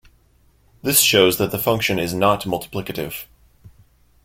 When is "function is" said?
1.59-2.11